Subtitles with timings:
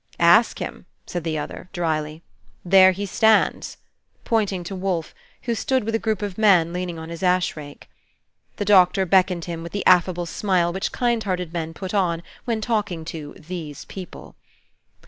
[0.19, 2.23] "Ask him," said the other, dryly,
[2.65, 3.77] "There he stands,"
[4.25, 7.87] pointing to Wolfe, who stood with a group of men, leaning on his ash rake.
[8.55, 12.61] The Doctor beckoned him with the affable smile which kind hearted men put on, when
[12.61, 14.35] talking to these people.